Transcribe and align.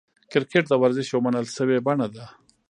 کرکټ 0.31 0.63
د 0.69 0.73
ورزش 0.83 1.07
یوه 1.09 1.21
منل 1.25 1.45
سوې 1.57 1.77
بڼه 1.85 2.07
ده. 2.15 2.25